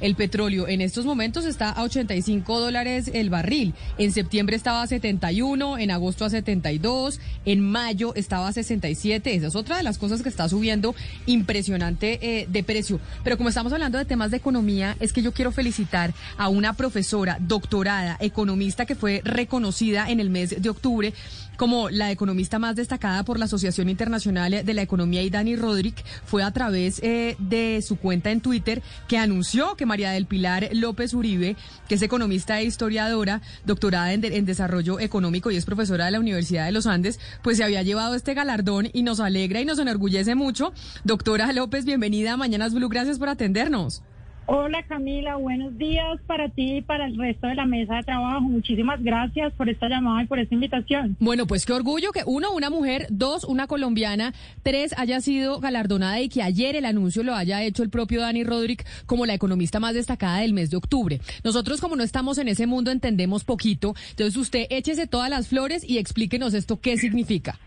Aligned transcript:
El 0.00 0.14
petróleo 0.14 0.68
en 0.68 0.80
estos 0.80 1.04
momentos 1.04 1.44
está 1.44 1.70
a 1.70 1.82
85 1.82 2.60
dólares 2.60 3.10
el 3.12 3.30
barril. 3.30 3.74
En 3.98 4.12
septiembre 4.12 4.56
estaba 4.56 4.82
a 4.82 4.86
71, 4.86 5.78
en 5.78 5.90
agosto 5.90 6.24
a 6.24 6.30
72, 6.30 7.20
en 7.44 7.60
mayo 7.60 8.14
estaba 8.14 8.48
a 8.48 8.52
67. 8.52 9.34
Esa 9.34 9.46
es 9.48 9.56
otra 9.56 9.76
de 9.76 9.82
las 9.82 9.98
cosas 9.98 10.22
que 10.22 10.28
está 10.28 10.48
subiendo 10.48 10.94
impresionante 11.26 12.18
eh, 12.22 12.46
de 12.48 12.62
precio. 12.62 13.00
Pero 13.24 13.36
como 13.36 13.48
estamos 13.48 13.72
hablando 13.72 13.98
de 13.98 14.04
temas 14.04 14.30
de 14.30 14.36
economía, 14.36 14.96
es 15.00 15.12
que 15.12 15.22
yo 15.22 15.32
quiero 15.32 15.52
felicitar 15.52 16.14
a 16.36 16.48
una 16.48 16.74
profesora 16.74 17.38
doctorada, 17.40 18.16
economista 18.20 18.86
que 18.86 18.94
fue 18.94 19.20
reconocida 19.24 20.08
en 20.08 20.20
el 20.20 20.30
mes 20.30 20.62
de 20.62 20.70
octubre 20.70 21.12
como 21.58 21.90
la 21.90 22.10
economista 22.12 22.58
más 22.58 22.76
destacada 22.76 23.24
por 23.24 23.38
la 23.38 23.44
Asociación 23.46 23.90
Internacional 23.90 24.64
de 24.64 24.74
la 24.74 24.82
Economía 24.82 25.22
y 25.22 25.28
Dani 25.28 25.56
Rodríguez 25.56 26.04
fue 26.24 26.42
a 26.42 26.52
través 26.52 27.00
eh, 27.02 27.36
de 27.40 27.82
su 27.82 27.96
cuenta 27.96 28.30
en 28.30 28.40
Twitter 28.40 28.80
que 29.08 29.18
anunció 29.18 29.74
que 29.74 29.84
María 29.84 30.12
del 30.12 30.26
Pilar 30.26 30.68
López 30.72 31.12
Uribe, 31.14 31.56
que 31.88 31.96
es 31.96 32.02
economista 32.02 32.60
e 32.60 32.64
historiadora, 32.64 33.42
doctorada 33.66 34.12
en, 34.12 34.24
en 34.24 34.46
desarrollo 34.46 35.00
económico 35.00 35.50
y 35.50 35.56
es 35.56 35.64
profesora 35.64 36.04
de 36.04 36.12
la 36.12 36.20
Universidad 36.20 36.64
de 36.64 36.72
los 36.72 36.86
Andes, 36.86 37.18
pues 37.42 37.56
se 37.56 37.64
había 37.64 37.82
llevado 37.82 38.14
este 38.14 38.34
galardón 38.34 38.88
y 38.92 39.02
nos 39.02 39.18
alegra 39.18 39.60
y 39.60 39.64
nos 39.64 39.80
enorgullece 39.80 40.36
mucho. 40.36 40.72
Doctora 41.02 41.52
López, 41.52 41.84
bienvenida 41.84 42.34
a 42.34 42.36
Mañanas 42.36 42.72
Blue, 42.72 42.88
gracias 42.88 43.18
por 43.18 43.28
atendernos. 43.28 44.02
Hola 44.50 44.82
Camila, 44.84 45.36
buenos 45.36 45.76
días 45.76 46.18
para 46.26 46.48
ti 46.48 46.76
y 46.78 46.80
para 46.80 47.04
el 47.04 47.18
resto 47.18 47.48
de 47.48 47.54
la 47.54 47.66
mesa 47.66 47.96
de 47.96 48.02
trabajo. 48.04 48.40
Muchísimas 48.40 49.02
gracias 49.02 49.52
por 49.52 49.68
esta 49.68 49.90
llamada 49.90 50.22
y 50.22 50.26
por 50.26 50.38
esta 50.38 50.54
invitación. 50.54 51.18
Bueno, 51.20 51.46
pues 51.46 51.66
qué 51.66 51.74
orgullo 51.74 52.12
que 52.12 52.22
uno, 52.24 52.50
una 52.52 52.70
mujer, 52.70 53.08
dos, 53.10 53.44
una 53.44 53.66
colombiana, 53.66 54.32
tres, 54.62 54.94
haya 54.96 55.20
sido 55.20 55.60
galardonada 55.60 56.18
y 56.22 56.30
que 56.30 56.40
ayer 56.40 56.76
el 56.76 56.86
anuncio 56.86 57.22
lo 57.22 57.34
haya 57.34 57.62
hecho 57.62 57.82
el 57.82 57.90
propio 57.90 58.22
Dani 58.22 58.42
Rodríguez 58.42 58.86
como 59.04 59.26
la 59.26 59.34
economista 59.34 59.80
más 59.80 59.92
destacada 59.92 60.38
del 60.38 60.54
mes 60.54 60.70
de 60.70 60.78
octubre. 60.78 61.20
Nosotros 61.44 61.82
como 61.82 61.94
no 61.94 62.02
estamos 62.02 62.38
en 62.38 62.48
ese 62.48 62.66
mundo 62.66 62.90
entendemos 62.90 63.44
poquito, 63.44 63.94
entonces 64.12 64.34
usted 64.38 64.64
échese 64.70 65.06
todas 65.06 65.28
las 65.28 65.48
flores 65.48 65.84
y 65.86 65.98
explíquenos 65.98 66.54
esto 66.54 66.80
qué 66.80 66.96
significa. 66.96 67.58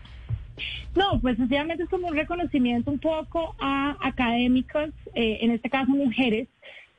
No, 0.94 1.20
pues 1.20 1.36
sencillamente 1.36 1.84
es 1.84 1.88
como 1.88 2.08
un 2.08 2.16
reconocimiento 2.16 2.90
un 2.90 2.98
poco 2.98 3.54
a 3.60 3.96
académicos, 4.00 4.90
eh, 5.14 5.38
en 5.40 5.50
este 5.50 5.70
caso 5.70 5.90
mujeres, 5.92 6.48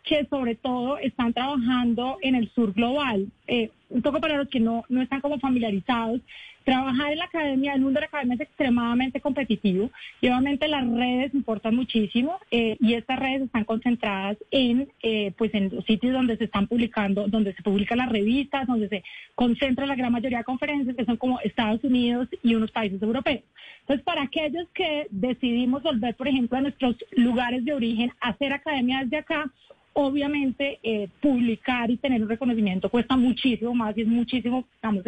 que 0.03 0.25
sobre 0.25 0.55
todo 0.55 0.97
están 0.97 1.33
trabajando 1.33 2.17
en 2.21 2.35
el 2.35 2.49
sur 2.51 2.73
global. 2.73 3.27
Eh, 3.47 3.71
un 3.89 4.01
poco 4.01 4.19
para 4.19 4.37
los 4.37 4.49
que 4.49 4.59
no, 4.59 4.83
no 4.89 5.01
están 5.01 5.21
como 5.21 5.39
familiarizados, 5.39 6.19
trabajar 6.63 7.11
en 7.11 7.19
la 7.19 7.25
academia, 7.25 7.73
el 7.73 7.81
mundo 7.81 7.97
de 7.97 8.01
la 8.01 8.07
academia 8.07 8.35
es 8.35 8.41
extremadamente 8.41 9.21
competitivo 9.21 9.91
y 10.21 10.27
obviamente 10.27 10.67
las 10.67 10.87
redes 10.87 11.33
importan 11.33 11.75
muchísimo 11.75 12.39
eh, 12.51 12.77
y 12.79 12.93
estas 12.93 13.19
redes 13.19 13.43
están 13.43 13.65
concentradas 13.65 14.37
en 14.49 14.89
eh, 15.01 15.33
pues 15.37 15.53
en 15.53 15.69
los 15.73 15.85
sitios 15.85 16.13
donde 16.13 16.37
se 16.37 16.45
están 16.45 16.67
publicando, 16.67 17.27
donde 17.27 17.53
se 17.53 17.63
publican 17.63 17.97
las 17.97 18.09
revistas, 18.09 18.67
donde 18.67 18.89
se 18.89 19.03
concentra 19.35 19.85
la 19.85 19.95
gran 19.95 20.11
mayoría 20.11 20.39
de 20.39 20.43
conferencias 20.43 20.95
que 20.95 21.05
son 21.05 21.17
como 21.17 21.39
Estados 21.41 21.83
Unidos 21.83 22.27
y 22.41 22.55
unos 22.55 22.71
países 22.71 23.01
europeos. 23.01 23.43
Entonces, 23.81 24.03
para 24.05 24.23
aquellos 24.23 24.67
que 24.73 25.07
decidimos 25.11 25.83
volver, 25.83 26.15
por 26.15 26.29
ejemplo, 26.29 26.57
a 26.57 26.61
nuestros 26.61 26.95
lugares 27.11 27.65
de 27.65 27.73
origen, 27.73 28.11
hacer 28.21 28.53
academia 28.53 29.01
desde 29.03 29.17
acá, 29.17 29.51
obviamente 29.93 30.79
eh, 30.83 31.07
publicar 31.21 31.89
y 31.89 31.97
tener 31.97 32.21
un 32.21 32.29
reconocimiento 32.29 32.89
cuesta 32.89 33.15
muchísimo 33.15 33.73
más 33.73 33.97
y 33.97 34.01
es 34.01 34.07
muchísimo, 34.07 34.65
digamos, 34.81 35.03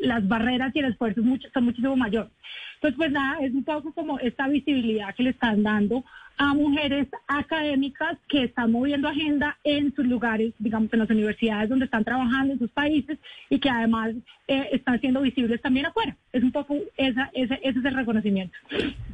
las 0.00 0.26
barreras 0.26 0.74
y 0.74 0.78
el 0.80 0.86
esfuerzo 0.86 1.22
son 1.52 1.64
muchísimo 1.64 1.96
mayores. 1.96 2.32
Entonces, 2.76 2.96
pues 2.96 3.10
nada, 3.10 3.38
es 3.40 3.52
un 3.52 3.64
poco 3.64 3.92
como 3.92 4.18
esta 4.18 4.48
visibilidad 4.48 5.14
que 5.14 5.22
le 5.22 5.30
están 5.30 5.62
dando 5.62 6.04
a 6.38 6.54
mujeres 6.54 7.08
académicas 7.26 8.18
que 8.28 8.44
están 8.44 8.72
moviendo 8.72 9.08
agenda 9.08 9.56
en 9.64 9.94
sus 9.94 10.06
lugares, 10.06 10.52
digamos, 10.58 10.92
en 10.92 10.98
las 11.00 11.10
universidades 11.10 11.68
donde 11.68 11.86
están 11.86 12.04
trabajando 12.04 12.52
en 12.52 12.58
sus 12.58 12.70
países 12.70 13.18
y 13.48 13.58
que 13.58 13.70
además 13.70 14.14
eh, 14.48 14.68
están 14.72 15.00
siendo 15.00 15.22
visibles 15.22 15.60
también 15.62 15.86
afuera. 15.86 16.16
Es 16.32 16.42
un 16.42 16.52
poco 16.52 16.76
esa, 16.96 17.30
ese 17.32 17.58
es 17.62 17.76
el 17.76 17.94
reconocimiento. 17.94 18.56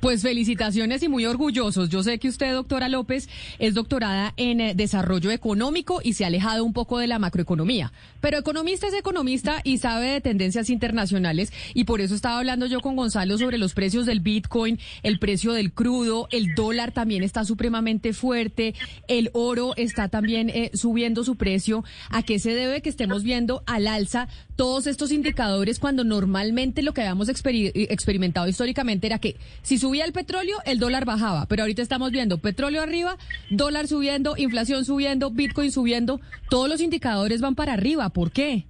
Pues 0.01 0.23
felicitaciones 0.23 1.03
y 1.03 1.09
muy 1.09 1.25
orgullosos. 1.27 1.89
Yo 1.89 2.03
sé 2.03 2.19
que 2.19 2.29
usted, 2.29 2.53
doctora 2.53 2.89
López, 2.89 3.29
es 3.59 3.75
doctorada 3.75 4.35
en 4.37 4.61
eh, 4.61 4.75
desarrollo 4.75 5.31
económico 5.31 6.01
y 6.03 6.15
se 6.15 6.25
ha 6.25 6.27
alejado 6.27 6.65
un 6.65 6.73
poco 6.73 6.99
de 6.99 7.07
la 7.07 7.19
macroeconomía. 7.19 7.93
Pero 8.21 8.39
economista 8.39 8.89
es 8.89 8.95
economista 8.95 9.61
y 9.65 9.79
sabe 9.79 10.07
de 10.07 10.21
tendencias 10.21 10.71
internacionales 10.71 11.53
y 11.75 11.85
por 11.85 12.01
eso 12.01 12.15
estaba 12.15 12.39
hablando 12.39 12.67
yo 12.67 12.81
con 12.81 12.97
Gonzalo 12.97 13.39
sobre 13.39 13.59
los 13.59 13.75
precios 13.75 14.07
del 14.07 14.21
Bitcoin, 14.21 14.79
el 15.03 15.19
precio 15.19 15.53
del 15.53 15.73
crudo, 15.73 16.29
el 16.31 16.55
dólar 16.55 16.93
también 16.93 17.12
está 17.21 17.45
supremamente 17.45 18.13
fuerte, 18.13 18.75
el 19.09 19.31
oro 19.35 19.75
está 19.77 20.09
también 20.09 20.49
eh, 20.49 20.71
subiendo 20.73 21.25
su 21.25 21.37
precio. 21.37 21.85
¿A 22.09 22.23
qué 22.23 22.39
se 22.39 22.55
debe 22.55 22.81
que 22.81 22.89
estemos 22.89 23.23
viendo 23.23 23.63
al 23.67 23.87
alza 23.87 24.29
todos 24.57 24.87
estos 24.87 25.13
indicadores 25.13 25.79
cuando 25.79 26.05
normalmente 26.05 26.83
lo 26.83 26.95
que 26.95 27.01
habíamos 27.03 27.29
experimentado 27.29 28.49
históricamente 28.49 29.07
era 29.07 29.19
que 29.19 29.37
si 29.63 29.79
subía 29.79 30.05
el 30.05 30.13
petróleo, 30.13 30.59
el 30.65 30.79
dólar 30.79 31.05
bajaba, 31.05 31.47
pero 31.47 31.63
ahorita 31.63 31.83
estamos 31.83 32.11
viendo 32.11 32.39
petróleo 32.39 32.83
arriba, 32.83 33.17
dólar 33.51 33.89
subiendo, 33.89 34.37
inflación 34.37 34.85
subiendo, 34.85 35.31
Bitcoin 35.31 35.73
subiendo, 35.73 36.21
todos 36.49 36.69
los 36.69 36.81
indicadores 36.81 37.41
van 37.41 37.55
para 37.55 37.73
arriba. 37.73 38.09
¿Por 38.11 38.31
qué? 38.31 38.67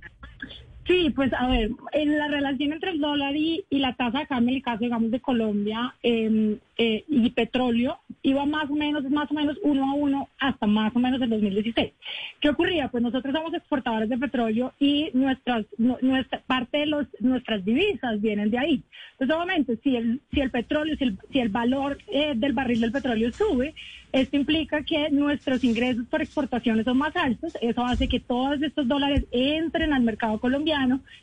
Sí, 0.87 1.11
pues 1.15 1.33
a 1.33 1.47
ver, 1.47 1.71
en 1.93 2.19
la 2.19 2.27
relación 2.27 2.73
entre 2.73 2.91
el 2.91 3.01
dólar 3.01 3.37
y, 3.37 3.65
la 3.71 3.95
tasa 3.95 4.21
de 4.21 4.27
cambio, 4.27 4.51
en 4.51 4.57
el 4.57 4.63
caso, 4.63 4.81
digamos, 4.81 5.11
de 5.13 5.21
Colombia 5.21 5.95
em, 6.03 6.59
eh, 6.77 7.05
y 7.09 7.31
petróleo, 7.31 7.99
iba 8.23 8.45
más 8.47 8.69
o 8.69 8.75
menos, 8.75 9.09
más 9.11 9.31
o 9.31 9.35
menos 9.35 9.57
uno 9.63 9.91
a 9.91 9.95
uno 9.95 10.29
hasta 10.41 10.67
más 10.67 10.95
o 10.97 10.99
menos 10.99 11.21
el 11.23 11.31
2016. 11.31 11.93
¿Qué 12.41 12.49
ocurría? 12.49 12.89
Pues 12.89 13.03
nosotros 13.03 13.33
somos 13.33 13.55
exportadores 13.55 14.09
de 14.09 14.19
petróleo 14.19 14.73
y 14.81 15.11
nuestras, 15.15 15.67
nuestra 15.79 16.41
parte 16.41 16.79
de 16.79 16.87
los, 16.87 17.07
nuestras 17.21 17.65
divisas 17.65 18.21
vienen 18.21 18.51
de 18.51 18.59
ahí. 18.59 18.83
Entonces, 19.13 19.37
obviamente, 19.37 19.79
si 19.85 19.97
el, 19.97 20.21
si 20.33 20.41
el 20.41 20.51
petróleo, 20.51 20.97
si 20.97 21.05
el, 21.05 21.19
si 21.31 21.39
el 21.39 21.49
valor 21.49 21.99
eh, 22.09 22.33
del 22.35 22.55
barril 22.55 22.81
del 22.81 22.93
petróleo 22.93 23.31
sube, 23.33 23.75
esto 24.13 24.37
implica 24.37 24.83
que 24.83 25.11
nuestros 25.11 25.65
ingresos 25.65 26.07
por 26.07 26.21
exportaciones 26.21 26.85
son 26.85 26.99
más 26.99 27.17
altos. 27.17 27.57
Eso 27.63 27.85
hace 27.85 28.09
que 28.09 28.21
todos 28.21 28.61
estos 28.61 28.87
dólares 28.87 29.25
entren 29.31 29.93
al 29.93 30.03
mercado 30.03 30.39
colombiano, 30.39 30.72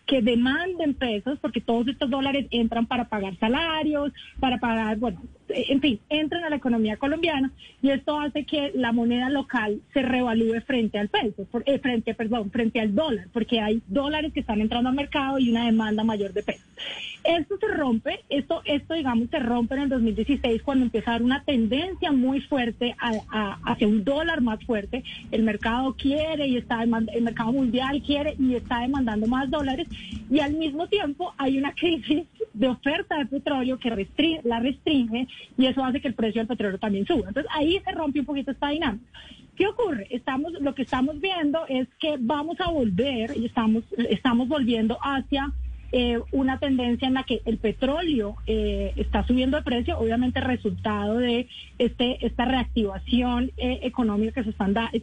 que 0.06 0.22
demanden 0.22 0.94
pesos, 0.94 1.40
porque 1.40 1.62
todos 1.62 1.88
estos 1.88 2.10
dólares 2.10 2.48
entran 2.52 2.86
para 2.86 3.10
pagar 3.10 3.36
salarios, 3.38 4.12
para 4.40 4.60
pagar, 4.60 4.98
bueno, 4.98 5.22
en 5.50 5.82
fin, 5.82 6.00
entran 6.10 6.44
a 6.44 6.50
la 6.50 6.56
economía 6.56 6.98
colombiana 6.98 7.52
y 7.82 7.90
esto 7.90 8.20
hace 8.20 8.46
que 8.46 8.72
la 8.76 8.92
moneda 8.92 9.30
local 9.30 9.82
se 9.94 10.02
revalúe 10.02 10.62
frente 10.62 10.98
al 10.98 11.10
peso, 11.10 11.48
eh, 11.66 11.80
frente, 11.80 12.14
perdón, 12.14 12.52
frente 12.52 12.80
al 12.80 12.96
dólar, 12.96 13.28
porque 13.34 13.60
hay 13.60 13.82
dólares 13.88 14.34
que 14.34 14.42
están 14.42 14.62
entrando 14.62 14.90
al 14.90 14.96
mercado 14.96 15.40
y 15.40 15.50
una 15.50 15.66
demanda 15.66 16.04
mayor 16.04 16.34
de 16.34 16.44
pesos. 16.44 16.66
Esto 17.24 17.58
se 17.60 17.68
rompe, 17.68 18.22
esto, 18.30 18.62
esto 18.66 18.94
digamos 18.94 19.30
se 19.30 19.40
rompe 19.40 19.76
en 19.76 19.82
el 19.82 19.90
2016 19.90 20.62
cuando 20.64 20.86
empieza 20.86 21.12
a 21.12 21.14
dar 21.14 21.24
una 21.24 21.44
tendencia 21.44 22.12
muy 22.12 22.40
fuerte 22.42 22.96
hacia 23.00 23.88
un 23.88 24.04
dólar 24.04 24.42
más 24.42 24.64
fuerte. 24.64 25.04
El 25.32 25.44
mercado 25.44 25.96
quiere 25.96 26.48
y 26.48 26.58
está 26.58 26.82
el 26.84 27.22
mercado 27.22 27.52
mundial 27.52 28.02
quiere 28.02 28.36
y 28.40 28.56
está 28.56 28.80
demandando 28.80 29.28
más 29.28 29.50
dólares 29.50 29.88
y 30.30 30.40
al 30.40 30.54
mismo 30.54 30.88
tiempo 30.88 31.34
hay 31.38 31.58
una 31.58 31.74
crisis 31.74 32.24
de 32.60 32.68
oferta 32.68 33.18
de 33.18 33.26
petróleo 33.26 33.80
que 33.80 33.90
la 34.44 34.60
restringe 34.60 35.28
y 35.58 35.66
eso 35.66 35.84
hace 35.84 36.02
que 36.02 36.10
el 36.10 36.14
precio 36.14 36.42
del 36.42 36.48
petróleo 36.48 36.78
también 36.78 37.06
suba. 37.06 37.30
Entonces 37.30 37.50
ahí 37.56 37.80
se 37.84 37.92
rompe 37.92 38.20
un 38.20 38.26
poquito 38.26 38.52
esta 38.52 38.70
dinámica. 38.70 39.06
¿Qué 39.56 39.66
ocurre? 39.66 40.08
Estamos, 40.10 40.52
lo 40.60 40.76
que 40.76 40.82
estamos 40.82 41.20
viendo 41.22 41.66
es 41.70 41.88
que 42.00 42.18
vamos 42.20 42.60
a 42.60 42.70
volver 42.70 43.32
y 43.38 43.46
estamos, 43.46 43.84
estamos 44.10 44.50
volviendo 44.50 44.98
hacia 45.02 45.54
eh, 45.92 46.20
una 46.32 46.60
tendencia 46.60 47.08
en 47.08 47.14
la 47.14 47.24
que 47.24 47.42
el 47.46 47.58
petróleo 47.58 48.36
eh, 48.46 48.94
está 48.98 49.26
subiendo 49.26 49.58
de 49.58 49.64
precio, 49.64 49.98
obviamente 49.98 50.40
resultado 50.40 51.18
de 51.18 51.48
este 51.80 52.24
esta 52.26 52.46
reactivación 52.46 53.52
eh, 53.58 53.80
económica 53.84 54.44
que 54.44 54.52
se, 54.52 54.58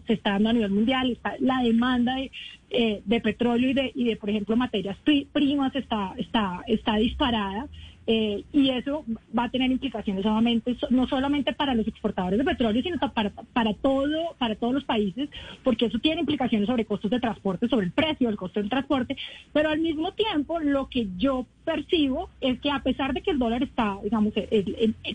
se 0.07 0.13
está 0.13 0.33
dando 0.33 0.51
a 0.51 0.53
nivel 0.53 0.71
mundial, 0.71 1.11
está, 1.11 1.35
la 1.41 1.63
demanda 1.63 2.15
de, 2.15 2.31
de 2.69 3.21
petróleo 3.21 3.71
y 3.71 3.75
de, 3.75 3.93
y 3.95 4.05
de, 4.05 4.17
por 4.17 4.31
ejemplo, 4.31 4.57
materias 4.57 4.97
primas 5.33 5.75
está, 5.75 6.15
está, 6.19 6.63
está 6.67 6.97
disparada. 6.97 7.69
Eh, 8.09 8.45
y 8.53 8.71
eso 8.71 9.05
va 9.37 9.45
a 9.45 9.51
tener 9.51 9.69
implicaciones 9.71 10.23
solamente, 10.23 10.77
no 10.91 11.09
solamente 11.09 11.53
para 11.53 11.75
los 11.75 11.89
exportadores 11.89 12.39
de 12.39 12.45
petróleo, 12.45 12.81
sino 12.81 12.99
para, 12.99 13.31
para, 13.31 13.75
todo, 13.75 14.37
para 14.39 14.55
todos 14.55 14.75
los 14.75 14.85
países, 14.85 15.29
porque 15.65 15.87
eso 15.87 15.99
tiene 15.99 16.21
implicaciones 16.21 16.69
sobre 16.69 16.85
costos 16.85 17.11
de 17.11 17.19
transporte, 17.19 17.69
sobre 17.69 17.87
el 17.87 17.93
precio 17.93 18.29
del 18.29 18.37
costo 18.37 18.61
del 18.61 18.71
transporte, 18.71 19.17
pero 19.53 19.71
al 19.71 19.81
mismo 19.81 20.13
tiempo 20.13 20.61
lo 20.61 20.89
que 20.89 21.09
yo 21.17 21.47
percibo 21.65 22.31
es 22.41 22.61
que 22.61 22.71
a 22.71 22.79
pesar 22.79 23.13
de 23.13 23.23
que 23.23 23.33
el 23.33 23.41
dólar 23.41 23.65
está, 23.65 23.99
digamos, 24.05 24.33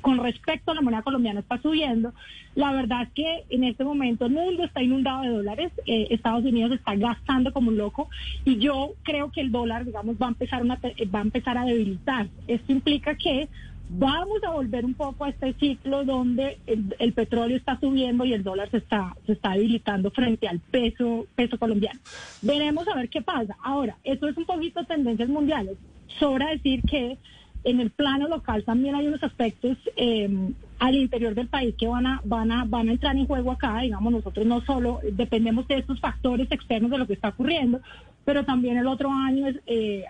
con 0.01 0.17
respecto 0.17 0.71
a 0.71 0.75
la 0.75 0.81
moneda 0.81 1.01
colombiana 1.01 1.39
está 1.39 1.61
subiendo, 1.61 2.13
la 2.55 2.73
verdad 2.73 3.03
es 3.03 3.09
que 3.13 3.43
en 3.49 3.63
este 3.63 3.85
momento 3.85 4.25
el 4.25 4.33
mundo 4.33 4.65
está 4.65 4.83
inundado 4.83 5.21
de 5.21 5.29
dólares, 5.29 5.71
eh, 5.85 6.07
Estados 6.09 6.43
Unidos 6.43 6.73
está 6.73 6.95
gastando 6.95 7.40
como 7.49 7.69
un 7.69 7.77
loco 7.77 8.09
y 8.45 8.57
yo 8.57 8.93
creo 9.01 9.31
que 9.31 9.41
el 9.41 9.51
dólar, 9.51 9.85
digamos, 9.85 10.17
va 10.21 10.27
a 10.27 10.29
empezar, 10.29 10.61
una, 10.61 10.75
va 10.75 11.19
a, 11.19 11.21
empezar 11.23 11.57
a 11.57 11.65
debilitar. 11.65 12.27
Esto 12.47 12.71
implica 12.71 13.15
que 13.15 13.49
vamos 13.89 14.43
a 14.43 14.51
volver 14.51 14.85
un 14.85 14.93
poco 14.93 15.25
a 15.25 15.29
este 15.29 15.53
ciclo 15.53 16.05
donde 16.05 16.59
el, 16.65 17.13
petróleo 17.13 17.57
está 17.57 17.79
subiendo 17.79 18.23
y 18.23 18.33
el 18.33 18.43
dólar 18.43 18.69
se 18.69 18.77
está, 18.77 19.15
se 19.25 19.33
está 19.33 19.51
debilitando 19.53 20.11
frente 20.11 20.47
al 20.47 20.59
peso, 20.59 21.25
peso 21.35 21.57
colombiano. 21.57 21.99
Veremos 22.41 22.87
a 22.87 22.95
ver 22.95 23.09
qué 23.09 23.21
pasa. 23.21 23.57
Ahora, 23.63 23.97
eso 24.03 24.27
es 24.27 24.37
un 24.37 24.45
poquito 24.45 24.83
tendencias 24.85 25.29
mundiales. 25.29 25.77
Sobra 26.19 26.49
decir 26.49 26.83
que 26.83 27.17
en 27.63 27.79
el 27.79 27.91
plano 27.91 28.27
local 28.27 28.63
también 28.63 28.95
hay 28.95 29.07
unos 29.07 29.23
aspectos 29.23 29.77
em, 29.95 30.53
al 30.79 30.95
interior 30.95 31.35
del 31.35 31.47
país 31.47 31.75
que 31.77 31.87
van 31.87 32.07
a, 32.07 32.21
van, 32.23 32.51
a, 32.51 32.65
van 32.65 32.89
a 32.89 32.91
entrar 32.91 33.15
en 33.15 33.27
juego 33.27 33.51
acá. 33.51 33.79
Digamos, 33.81 34.11
nosotros 34.11 34.45
no 34.45 34.61
solo 34.61 34.99
dependemos 35.11 35.67
de 35.67 35.77
estos 35.77 35.99
factores 35.99 36.51
externos 36.51 36.89
de 36.89 36.97
lo 36.97 37.05
que 37.05 37.13
está 37.13 37.29
ocurriendo, 37.29 37.81
pero 38.25 38.45
también 38.45 38.77
el 38.77 38.87
otro 38.87 39.11
año 39.11 39.47
es, 39.47 39.57
eh, 39.67 40.05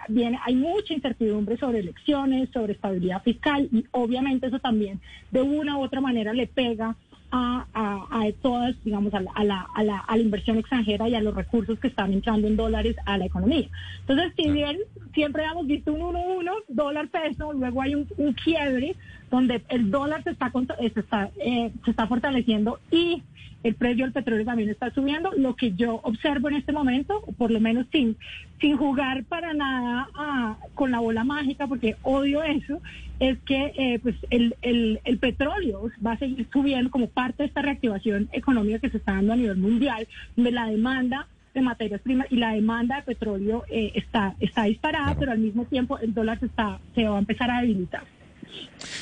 hay 0.45 0.55
mucha 0.55 0.93
incertidumbre 0.93 1.57
sobre 1.57 1.79
elecciones, 1.79 2.49
sobre 2.53 2.73
estabilidad 2.73 3.21
fiscal 3.21 3.67
y 3.71 3.85
obviamente 3.91 4.47
eso 4.47 4.59
también 4.59 5.01
de 5.31 5.41
una 5.41 5.77
u 5.77 5.81
otra 5.81 5.99
manera 5.99 6.33
le 6.33 6.47
pega 6.47 6.95
a, 7.31 7.65
a, 7.73 8.31
todas, 8.41 8.75
digamos, 8.83 9.13
a 9.13 9.21
la, 9.21 9.31
a, 9.33 9.43
la, 9.43 9.67
a, 9.73 9.83
la, 9.83 9.97
a 9.99 10.17
la 10.17 10.23
inversión 10.23 10.57
extranjera 10.57 11.07
y 11.07 11.15
a 11.15 11.21
los 11.21 11.33
recursos 11.33 11.79
que 11.79 11.87
están 11.87 12.11
entrando 12.13 12.47
en 12.47 12.57
dólares 12.57 12.95
a 13.05 13.17
la 13.17 13.25
economía. 13.25 13.67
Entonces, 14.01 14.33
si 14.35 14.49
bien 14.49 14.77
siempre 15.13 15.43
hemos 15.45 15.65
visto 15.65 15.93
un 15.93 16.01
1-1, 16.01 16.51
dólar 16.67 17.07
peso, 17.09 17.53
luego 17.53 17.81
hay 17.81 17.95
un, 17.95 18.07
un, 18.17 18.33
quiebre 18.33 18.95
donde 19.31 19.63
el 19.69 19.89
dólar 19.89 20.23
se 20.23 20.31
está, 20.31 20.51
se 20.51 20.99
está, 20.99 21.31
eh, 21.43 21.71
se 21.83 21.91
está 21.91 22.05
fortaleciendo 22.05 22.79
y 22.91 23.23
el 23.63 23.75
precio 23.75 24.05
del 24.05 24.13
petróleo 24.13 24.45
también 24.45 24.69
está 24.69 24.91
subiendo. 24.91 25.31
Lo 25.37 25.55
que 25.55 25.73
yo 25.73 26.01
observo 26.03 26.49
en 26.49 26.55
este 26.55 26.71
momento, 26.71 27.23
por 27.37 27.49
lo 27.51 27.59
menos 27.59 27.87
sin, 27.91 28.17
sin 28.59 28.75
jugar 28.77 29.23
para 29.23 29.53
nada 29.53 30.09
ah, 30.15 30.57
con 30.75 30.91
la 30.91 30.99
bola 30.99 31.23
mágica, 31.23 31.67
porque 31.67 31.95
odio 32.01 32.43
eso, 32.43 32.81
es 33.19 33.39
que 33.39 33.71
eh, 33.77 33.99
pues 33.99 34.15
el, 34.31 34.55
el, 34.61 34.99
el, 35.03 35.17
petróleo 35.19 35.89
va 36.05 36.13
a 36.13 36.17
seguir 36.17 36.47
subiendo 36.51 36.89
como 36.89 37.07
parte 37.07 37.43
de 37.43 37.47
esta 37.47 37.61
reactivación 37.61 38.29
económica 38.33 38.79
que 38.79 38.89
se 38.89 38.97
está 38.97 39.13
dando 39.13 39.33
a 39.33 39.37
nivel 39.37 39.57
mundial, 39.57 40.07
donde 40.35 40.51
la 40.51 40.67
demanda 40.67 41.27
de 41.53 41.61
materias 41.61 42.01
primas 42.01 42.27
y 42.31 42.37
la 42.37 42.53
demanda 42.53 42.95
de 42.97 43.01
petróleo 43.03 43.63
eh, 43.69 43.91
está, 43.95 44.35
está 44.39 44.63
disparada, 44.63 45.15
pero 45.19 45.31
al 45.31 45.39
mismo 45.39 45.65
tiempo 45.65 45.99
el 45.99 46.13
dólar 46.13 46.39
se, 46.39 46.47
está, 46.47 46.79
se 46.95 47.07
va 47.07 47.17
a 47.17 47.19
empezar 47.19 47.51
a 47.51 47.61
debilitar. 47.61 48.03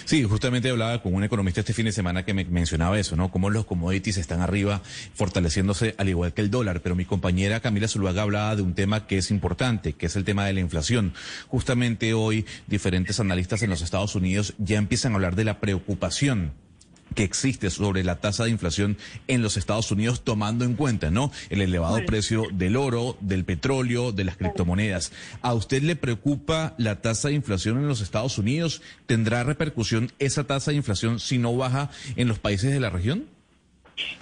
Sí, 0.05 0.23
justamente 0.23 0.69
hablaba 0.69 1.01
con 1.01 1.13
un 1.13 1.23
economista 1.23 1.61
este 1.61 1.73
fin 1.73 1.85
de 1.85 1.91
semana 1.91 2.23
que 2.23 2.33
me 2.33 2.45
mencionaba 2.45 2.99
eso, 2.99 3.15
¿no? 3.15 3.31
Cómo 3.31 3.49
los 3.49 3.65
commodities 3.65 4.17
están 4.17 4.41
arriba, 4.41 4.81
fortaleciéndose 5.13 5.95
al 5.97 6.09
igual 6.09 6.33
que 6.33 6.41
el 6.41 6.51
dólar. 6.51 6.81
Pero 6.81 6.95
mi 6.95 7.05
compañera 7.05 7.59
Camila 7.59 7.87
Zuluaga 7.87 8.23
hablaba 8.23 8.55
de 8.55 8.61
un 8.61 8.73
tema 8.73 9.07
que 9.07 9.17
es 9.17 9.31
importante, 9.31 9.93
que 9.93 10.07
es 10.07 10.15
el 10.15 10.23
tema 10.23 10.45
de 10.45 10.53
la 10.53 10.59
inflación. 10.59 11.13
Justamente 11.47 12.13
hoy 12.13 12.45
diferentes 12.67 13.19
analistas 13.19 13.61
en 13.61 13.69
los 13.69 13.81
Estados 13.81 14.15
Unidos 14.15 14.53
ya 14.57 14.77
empiezan 14.77 15.13
a 15.13 15.15
hablar 15.15 15.35
de 15.35 15.45
la 15.45 15.59
preocupación 15.59 16.53
que 17.15 17.23
existe 17.23 17.69
sobre 17.69 18.03
la 18.03 18.19
tasa 18.19 18.45
de 18.45 18.51
inflación 18.51 18.97
en 19.27 19.41
los 19.41 19.57
Estados 19.57 19.91
Unidos, 19.91 20.23
tomando 20.23 20.65
en 20.65 20.75
cuenta, 20.75 21.11
¿no? 21.11 21.31
El 21.49 21.61
elevado 21.61 21.99
precio 22.05 22.43
del 22.51 22.75
oro, 22.75 23.17
del 23.21 23.45
petróleo, 23.45 24.11
de 24.11 24.23
las 24.23 24.37
criptomonedas. 24.37 25.11
¿A 25.41 25.53
usted 25.53 25.83
le 25.83 25.95
preocupa 25.95 26.73
la 26.77 27.01
tasa 27.01 27.29
de 27.29 27.35
inflación 27.35 27.77
en 27.77 27.87
los 27.87 28.01
Estados 28.01 28.37
Unidos? 28.37 28.81
¿Tendrá 29.05 29.43
repercusión 29.43 30.11
esa 30.19 30.45
tasa 30.45 30.71
de 30.71 30.77
inflación 30.77 31.19
si 31.19 31.37
no 31.37 31.55
baja 31.55 31.89
en 32.15 32.27
los 32.27 32.39
países 32.39 32.71
de 32.71 32.79
la 32.79 32.89
región? 32.89 33.25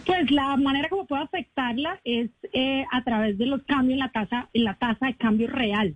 Pues 0.05 0.31
la 0.31 0.57
manera 0.57 0.89
como 0.89 1.05
puede 1.05 1.23
afectarla 1.23 1.99
es 2.03 2.31
eh, 2.53 2.83
a 2.91 3.03
través 3.03 3.37
de 3.37 3.45
los 3.45 3.61
cambios 3.63 3.93
en 3.93 3.99
la 3.99 4.11
tasa, 4.11 4.49
en 4.53 4.63
la 4.63 4.73
tasa 4.75 5.05
de 5.05 5.15
cambio 5.15 5.47
real 5.47 5.95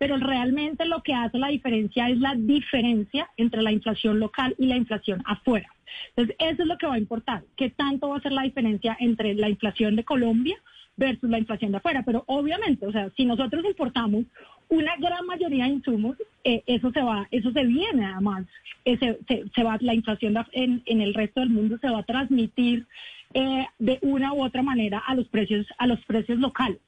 pero 0.00 0.16
realmente 0.16 0.86
lo 0.86 1.02
que 1.02 1.12
hace 1.12 1.36
la 1.36 1.48
diferencia 1.48 2.08
es 2.08 2.18
la 2.18 2.34
diferencia 2.34 3.28
entre 3.36 3.60
la 3.60 3.70
inflación 3.70 4.18
local 4.18 4.54
y 4.56 4.64
la 4.64 4.78
inflación 4.78 5.22
afuera. 5.26 5.68
Entonces, 6.08 6.36
eso 6.38 6.62
es 6.62 6.68
lo 6.68 6.78
que 6.78 6.86
va 6.86 6.94
a 6.94 6.98
importar, 6.98 7.42
qué 7.54 7.68
tanto 7.68 8.08
va 8.08 8.16
a 8.16 8.22
ser 8.22 8.32
la 8.32 8.44
diferencia 8.44 8.96
entre 8.98 9.34
la 9.34 9.50
inflación 9.50 9.96
de 9.96 10.04
Colombia 10.04 10.56
versus 10.96 11.28
la 11.28 11.38
inflación 11.38 11.72
de 11.72 11.76
afuera. 11.76 12.02
Pero 12.06 12.24
obviamente, 12.28 12.86
o 12.86 12.92
sea, 12.92 13.10
si 13.14 13.26
nosotros 13.26 13.62
importamos 13.62 14.24
una 14.70 14.96
gran 14.96 15.26
mayoría 15.26 15.64
de 15.64 15.72
insumos, 15.72 16.16
eh, 16.44 16.62
eso 16.66 16.90
se 16.92 17.02
va, 17.02 17.28
eso 17.30 17.52
se 17.52 17.64
viene 17.64 18.06
además, 18.06 18.46
eh, 18.86 18.96
se, 18.96 19.62
va, 19.62 19.76
la 19.82 19.92
inflación 19.92 20.34
en, 20.52 20.82
en, 20.86 21.02
el 21.02 21.12
resto 21.12 21.40
del 21.40 21.50
mundo 21.50 21.76
se 21.78 21.90
va 21.90 21.98
a 21.98 22.04
transmitir 22.04 22.86
eh, 23.34 23.66
de 23.78 23.98
una 24.00 24.32
u 24.32 24.42
otra 24.42 24.62
manera 24.62 25.02
a 25.06 25.14
los 25.14 25.28
precios, 25.28 25.66
a 25.76 25.86
los 25.86 26.02
precios 26.06 26.38
locales. 26.38 26.78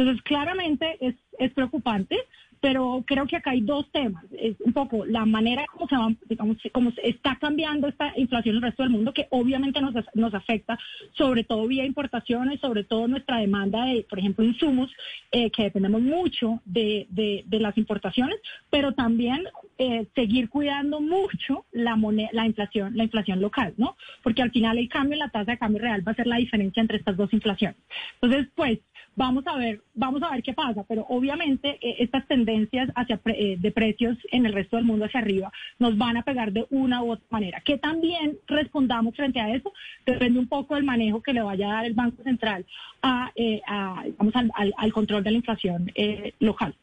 Entonces, 0.00 0.22
claramente 0.22 0.96
es, 1.00 1.14
es 1.38 1.52
preocupante 1.52 2.16
pero 2.60 3.02
creo 3.06 3.26
que 3.26 3.36
acá 3.36 3.50
hay 3.50 3.62
dos 3.62 3.90
temas. 3.90 4.24
Es 4.38 4.60
un 4.60 4.72
poco 4.72 5.06
la 5.06 5.24
manera 5.24 5.64
como 5.72 5.88
se, 5.88 5.96
va, 5.96 6.12
digamos, 6.28 6.58
como 6.72 6.92
se 6.92 7.08
está 7.08 7.36
cambiando 7.40 7.88
esta 7.88 8.12
inflación 8.16 8.56
en 8.56 8.56
el 8.56 8.68
resto 8.68 8.82
del 8.82 8.92
mundo, 8.92 9.14
que 9.14 9.26
obviamente 9.30 9.80
nos, 9.80 9.94
nos 10.14 10.34
afecta, 10.34 10.78
sobre 11.12 11.44
todo 11.44 11.66
vía 11.66 11.86
importaciones, 11.86 12.60
sobre 12.60 12.84
todo 12.84 13.08
nuestra 13.08 13.38
demanda 13.38 13.86
de, 13.86 14.06
por 14.08 14.18
ejemplo, 14.18 14.44
insumos, 14.44 14.90
eh, 15.32 15.50
que 15.50 15.64
dependemos 15.64 16.02
mucho 16.02 16.60
de, 16.64 17.06
de, 17.10 17.60
las 17.60 17.76
importaciones, 17.76 18.36
pero 18.70 18.92
también 18.92 19.44
eh, 19.76 20.06
seguir 20.14 20.48
cuidando 20.48 21.00
mucho 21.00 21.66
la 21.72 21.94
moneda, 21.94 22.30
la 22.32 22.46
inflación, 22.46 22.96
la 22.96 23.04
inflación 23.04 23.40
local, 23.40 23.74
¿no? 23.76 23.96
Porque 24.22 24.40
al 24.40 24.50
final 24.50 24.78
el 24.78 24.88
cambio 24.88 25.14
en 25.14 25.18
la 25.20 25.28
tasa 25.28 25.52
de 25.52 25.58
cambio 25.58 25.82
real 25.82 26.06
va 26.06 26.12
a 26.12 26.14
ser 26.14 26.26
la 26.26 26.36
diferencia 26.36 26.80
entre 26.80 26.96
estas 26.96 27.18
dos 27.18 27.30
inflaciones. 27.34 27.76
Entonces, 28.20 28.48
pues, 28.54 28.78
Vamos 29.16 29.46
a 29.46 29.56
ver, 29.56 29.82
vamos 29.94 30.22
a 30.22 30.30
ver 30.30 30.42
qué 30.42 30.52
pasa, 30.52 30.84
pero 30.88 31.04
obviamente 31.08 31.78
eh, 31.80 31.96
estas 31.98 32.26
tendencias 32.26 32.88
hacia 32.94 33.20
eh, 33.26 33.56
de 33.58 33.72
precios 33.72 34.16
en 34.30 34.46
el 34.46 34.52
resto 34.52 34.76
del 34.76 34.86
mundo 34.86 35.04
hacia 35.04 35.20
arriba 35.20 35.52
nos 35.78 35.98
van 35.98 36.16
a 36.16 36.22
pegar 36.22 36.52
de 36.52 36.66
una 36.70 37.02
u 37.02 37.12
otra 37.12 37.26
manera. 37.30 37.60
Que 37.60 37.76
también 37.76 38.38
respondamos 38.46 39.16
frente 39.16 39.40
a 39.40 39.54
eso 39.54 39.72
depende 40.06 40.38
un 40.38 40.48
poco 40.48 40.74
del 40.74 40.84
manejo 40.84 41.22
que 41.22 41.32
le 41.32 41.42
vaya 41.42 41.68
a 41.68 41.74
dar 41.74 41.84
el 41.86 41.94
Banco 41.94 42.22
Central 42.22 42.64
a, 43.02 43.32
eh, 43.34 43.60
al, 43.66 44.92
control 44.92 45.24
de 45.24 45.30
la 45.32 45.36
inflación 45.36 45.90
local. 46.38 46.74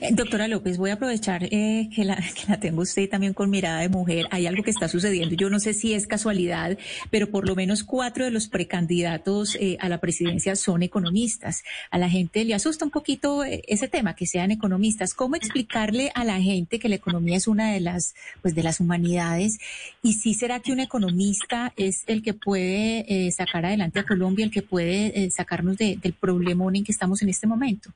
Eh, 0.00 0.10
doctora 0.12 0.48
López, 0.48 0.78
voy 0.78 0.90
a 0.90 0.94
aprovechar 0.94 1.44
eh, 1.44 1.88
que, 1.94 2.04
la, 2.04 2.18
tengo 2.60 2.82
usted 2.82 3.08
también 3.08 3.34
con 3.34 3.50
mirada 3.50 3.80
de 3.80 3.88
mujer. 3.88 4.26
Hay 4.30 4.46
algo 4.46 4.62
que 4.62 4.70
está 4.70 4.88
sucediendo. 4.88 5.34
Yo 5.36 5.48
no 5.50 5.60
sé 5.60 5.74
si 5.74 5.94
es 5.94 6.06
casualidad, 6.06 6.76
pero 7.10 7.30
por 7.30 7.46
lo 7.46 7.54
menos 7.54 7.84
cuatro 7.84 8.24
de 8.24 8.30
los 8.30 8.48
precandidatos 8.48 9.56
eh, 9.56 9.76
a 9.80 9.88
la 9.88 9.98
presidencia 9.98 10.56
son 10.56 10.82
economistas. 10.82 11.62
A 11.90 11.98
la 11.98 12.08
gente 12.08 12.44
le 12.44 12.54
asusta 12.54 12.84
un 12.84 12.90
poquito 12.90 13.44
ese 13.44 13.88
tema, 13.88 14.14
que 14.14 14.26
sean 14.26 14.50
economistas. 14.50 15.14
¿Cómo 15.14 15.36
explicarle 15.36 16.10
a 16.14 16.24
la 16.24 16.40
gente 16.40 16.78
que 16.78 16.88
la 16.88 16.96
economía 16.96 17.36
es 17.36 17.46
una 17.46 17.72
de 17.72 17.80
las, 17.80 18.14
pues, 18.42 18.54
de 18.54 18.62
las 18.62 18.80
humanidades? 18.80 19.58
Y 20.02 20.14
si 20.14 20.34
será 20.34 20.60
que 20.60 20.72
un 20.72 20.80
economista 20.80 21.72
es 21.76 22.02
el 22.06 22.22
que 22.22 22.34
puede 22.34 23.30
sacar 23.30 23.66
adelante 23.66 24.00
a 24.00 24.06
Colombia, 24.06 24.44
el 24.44 24.50
que 24.50 24.62
puede 24.62 25.30
sacarnos 25.30 25.76
del 25.76 26.14
problemón 26.18 26.76
en 26.76 26.84
que 26.84 26.92
estamos 26.92 27.22
en 27.22 27.28
este 27.28 27.46
momento. 27.46 27.92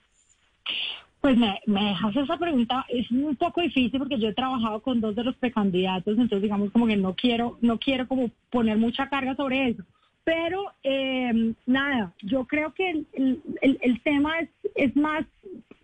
Pues 1.25 1.39
me, 1.39 1.59
dejas 1.67 2.15
esa 2.17 2.37
pregunta, 2.37 2.85
es 2.87 3.11
un 3.11 3.35
poco 3.37 3.63
difícil 3.63 3.99
porque 3.99 4.19
yo 4.19 4.29
he 4.29 4.35
trabajado 4.35 4.83
con 4.83 5.01
dos 5.01 5.17
de 5.17 5.25
los 5.25 5.35
precandidatos, 5.37 6.19
entonces 6.19 6.43
digamos 6.43 6.71
como 6.71 6.87
que 6.87 6.99
no 6.99 7.15
quiero, 7.15 7.57
no 7.63 7.79
quiero 7.79 8.07
como 8.07 8.31
poner 8.51 8.77
mucha 8.77 9.09
carga 9.09 9.35
sobre 9.35 9.71
eso. 9.71 9.83
Pero 10.23 10.67
eh, 10.83 11.55
nada, 11.65 12.13
yo 12.21 12.45
creo 12.45 12.75
que 12.75 13.07
el, 13.15 14.01
tema 14.03 14.39
es, 14.41 14.51
es 14.75 14.95
más 14.97 15.25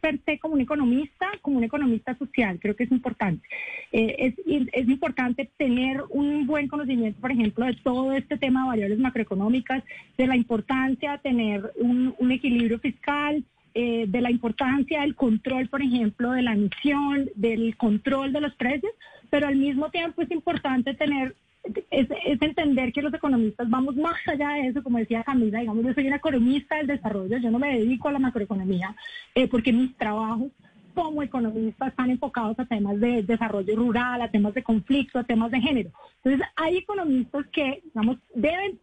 per 0.02 0.20
se 0.26 0.38
como 0.38 0.56
un 0.56 0.60
economista, 0.60 1.30
como 1.40 1.56
un 1.56 1.64
economista 1.64 2.14
social, 2.18 2.58
creo 2.60 2.76
que 2.76 2.84
es 2.84 2.92
importante. 2.92 3.48
Eh, 3.92 4.34
es, 4.46 4.68
es 4.74 4.88
importante 4.90 5.48
tener 5.56 6.02
un 6.10 6.46
buen 6.46 6.68
conocimiento, 6.68 7.18
por 7.18 7.32
ejemplo, 7.32 7.64
de 7.64 7.76
todo 7.82 8.12
este 8.12 8.36
tema 8.36 8.64
de 8.64 8.68
variables 8.68 8.98
macroeconómicas, 8.98 9.82
de 10.18 10.26
la 10.26 10.36
importancia 10.36 11.12
de 11.12 11.18
tener 11.18 11.72
un, 11.76 12.14
un 12.18 12.30
equilibrio 12.30 12.78
fiscal, 12.78 13.42
eh, 13.74 14.06
de 14.08 14.20
la 14.20 14.30
importancia 14.30 15.02
del 15.02 15.14
control, 15.14 15.68
por 15.68 15.82
ejemplo, 15.82 16.32
de 16.32 16.42
la 16.42 16.54
emisión, 16.54 17.30
del 17.34 17.76
control 17.76 18.32
de 18.32 18.40
los 18.40 18.54
precios, 18.54 18.92
pero 19.30 19.46
al 19.46 19.56
mismo 19.56 19.90
tiempo 19.90 20.22
es 20.22 20.30
importante 20.30 20.94
tener, 20.94 21.36
es, 21.90 22.08
entender 22.40 22.92
que 22.92 23.02
los 23.02 23.14
economistas 23.14 23.70
vamos 23.70 23.96
más 23.96 24.16
allá 24.26 24.50
de 24.54 24.68
eso, 24.68 24.82
como 24.82 24.98
decía 24.98 25.22
Camila, 25.22 25.60
digamos, 25.60 25.84
yo 25.84 25.94
soy 25.94 26.06
una 26.06 26.16
economista 26.16 26.76
del 26.76 26.88
desarrollo, 26.88 27.38
yo 27.38 27.50
no 27.50 27.58
me 27.58 27.78
dedico 27.78 28.08
a 28.08 28.12
la 28.12 28.18
macroeconomía, 28.18 28.94
eh, 29.34 29.46
porque 29.46 29.72
mis 29.72 29.96
trabajos 29.96 30.50
como 30.94 31.22
economistas 31.22 31.88
están 31.88 32.10
enfocados 32.10 32.58
a 32.58 32.64
temas 32.64 32.98
de 33.00 33.22
desarrollo 33.22 33.76
rural, 33.76 34.22
a 34.22 34.30
temas 34.30 34.54
de 34.54 34.62
conflicto, 34.62 35.18
a 35.18 35.24
temas 35.24 35.50
de 35.50 35.60
género. 35.60 35.90
Entonces, 36.22 36.48
hay 36.56 36.78
economistas 36.78 37.46
que, 37.52 37.82
digamos, 37.84 38.18
deben, 38.34 38.78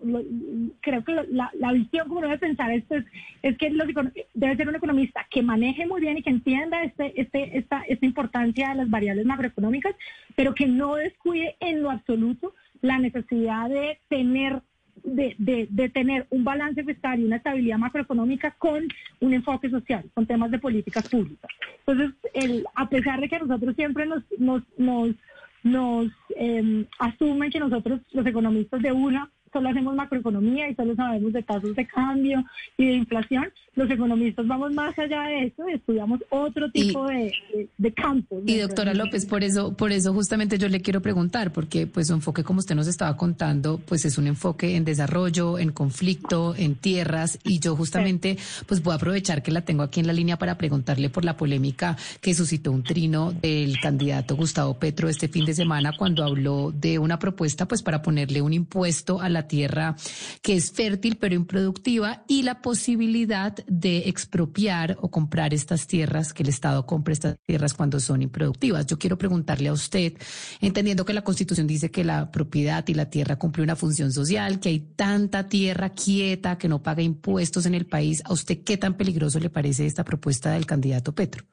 creo 0.82 1.04
que 1.04 1.14
la, 1.30 1.72
visión 1.74 2.08
como 2.08 2.22
debe 2.22 2.38
pensar 2.38 2.72
esto 2.72 2.96
es, 2.96 3.06
es 3.44 3.58
que 3.58 3.70
los, 3.70 3.88
debe 4.34 4.56
ser 4.56 4.68
un 4.68 4.76
economista 4.76 5.26
que 5.30 5.44
maneje 5.44 5.86
muy 5.86 6.02
bien 6.02 6.18
y 6.18 6.24
que 6.24 6.32
entienda 6.32 6.84
este, 6.84 7.20
este, 7.20 7.58
esta, 7.58 7.82
esta 7.88 8.06
importancia 8.06 8.70
de 8.70 8.76
las 8.76 8.90
variables 8.90 9.26
macroeconómicas, 9.26 9.96
pero 10.36 10.56
que 10.56 10.68
no 10.68 10.96
descuide 10.96 11.56
en 11.60 11.82
lo 11.82 11.92
absoluto 11.92 12.54
la 12.82 13.00
necesidad 13.00 13.70
de 13.70 14.00
tener 14.08 14.62
de, 15.08 15.68
de, 15.70 15.90
tener 15.90 16.28
un 16.30 16.44
balance 16.44 16.84
fiscal 16.84 17.20
y 17.20 17.26
una 17.26 17.38
estabilidad 17.38 17.78
macroeconómica 17.78 18.52
con 18.52 18.88
un 19.22 19.34
enfoque 19.34 19.70
social, 19.70 20.04
con 20.14 20.26
temas 20.26 20.52
de 20.52 20.60
políticas 20.60 21.08
públicas. 21.08 21.50
Entonces, 21.86 22.16
el, 22.34 22.66
a 22.76 22.90
pesar 22.90 23.22
de 23.22 23.30
que 23.30 23.40
nosotros 23.40 23.76
siempre 23.76 24.06
nos, 24.06 24.24
nos, 24.38 24.64
nos, 24.78 25.16
nos 25.64 26.12
em, 26.36 26.86
asumen 27.00 27.50
que 27.50 27.60
nosotros, 27.60 28.02
los 28.12 28.26
economistas 28.26 28.82
de 28.82 28.92
una, 28.92 29.32
solo 29.52 29.70
hacemos 29.70 29.96
macroeconomía 29.96 30.70
y 30.70 30.76
solo 30.76 30.96
sabemos 30.96 31.34
de 31.34 31.44
tasas 31.44 31.76
de 31.76 31.86
cambio 31.88 32.44
y 32.78 32.88
de 32.88 32.94
inflación. 32.94 33.46
Los 33.76 33.90
economistas 33.92 34.48
vamos 34.48 34.74
más 34.74 34.98
allá 34.98 35.24
de 35.24 35.46
eso 35.46 35.70
y 35.70 35.74
estudiamos 35.74 36.20
otro 36.30 36.72
tipo 36.72 37.06
de, 37.08 37.32
de, 37.78 37.94
campos. 37.94 38.40
Y 38.46 38.58
doctora 38.58 38.94
López, 38.94 39.28
por 39.28 39.44
eso, 39.44 39.76
por 39.76 39.92
eso 39.92 40.14
justamente 40.14 40.58
yo 40.58 40.68
le 40.68 40.82
quiero 40.82 41.02
preguntar, 41.02 41.54
porque 41.54 41.86
pues 41.86 42.08
su 42.08 42.14
enfoque, 42.14 42.44
como 42.44 42.60
usted 42.60 42.76
nos 42.76 42.88
estaba 42.88 43.16
contando, 43.16 43.80
pues 43.86 44.06
es 44.06 44.18
un 44.18 44.26
enfoque 44.26 44.76
en 44.76 44.84
desarrollo, 44.84 45.60
en 45.60 45.72
conflicto, 45.72 46.56
en 46.58 46.76
tierras, 46.76 47.40
y 47.44 47.60
yo 47.60 47.76
justamente 47.76 48.38
pues 48.66 48.82
voy 48.82 48.94
a 48.94 48.96
aprovechar 48.96 49.44
que 49.44 49.52
la 49.52 49.62
tengo 49.62 49.84
aquí 49.84 50.00
en 50.00 50.08
la 50.08 50.14
línea 50.14 50.38
para 50.38 50.58
preguntarle 50.58 51.10
por 51.10 51.24
la 51.24 51.38
polémica 51.38 51.98
que 52.22 52.34
suscitó 52.34 52.72
un 52.72 52.84
trino 52.84 53.32
del 53.32 53.80
candidato 53.80 54.36
Gustavo 54.36 54.74
Petro 54.76 55.10
este 55.10 55.28
fin 55.28 55.46
de 55.46 55.54
semana 55.54 55.92
cuando 55.98 56.24
habló 56.24 56.72
de 56.72 57.00
una 57.00 57.20
propuesta 57.20 57.68
pues 57.68 57.84
para 57.84 58.02
ponerle 58.02 58.42
un 58.42 58.54
impuesto 58.54 59.22
a 59.22 59.30
la 59.30 59.37
tierra 59.46 59.98
que 60.42 60.56
es 60.56 60.72
fértil 60.72 61.18
pero 61.18 61.36
improductiva 61.36 62.24
y 62.28 62.44
la 62.44 62.62
posibilidad 62.62 63.54
de 63.68 64.08
expropiar 64.08 64.98
o 65.02 65.12
comprar 65.12 65.54
estas 65.54 65.86
tierras, 65.88 66.34
que 66.34 66.44
el 66.44 66.50
Estado 66.50 66.86
compre 66.86 67.14
estas 67.14 67.36
tierras 67.46 67.74
cuando 67.74 68.00
son 68.00 68.22
improductivas. 68.22 68.86
Yo 68.86 68.98
quiero 68.98 69.18
preguntarle 69.18 69.68
a 69.68 69.74
usted, 69.74 70.14
entendiendo 70.62 71.06
que 71.06 71.14
la 71.14 71.24
Constitución 71.24 71.68
dice 71.68 71.92
que 71.92 72.04
la 72.04 72.32
propiedad 72.32 72.88
y 72.88 72.94
la 72.94 73.10
tierra 73.10 73.38
cumple 73.38 73.64
una 73.64 73.76
función 73.76 74.12
social, 74.12 74.60
que 74.60 74.70
hay 74.70 74.80
tanta 74.80 75.50
tierra 75.50 75.90
quieta 75.90 76.58
que 76.58 76.70
no 76.70 76.82
paga 76.82 77.02
impuestos 77.02 77.66
en 77.66 77.76
el 77.76 77.86
país, 77.86 78.22
¿a 78.26 78.34
usted 78.34 78.64
qué 78.64 78.78
tan 78.78 78.96
peligroso 78.96 79.40
le 79.40 79.50
parece 79.50 79.86
esta 79.86 80.04
propuesta 80.04 80.52
del 80.52 80.66
candidato 80.66 81.14
Petro? 81.14 81.44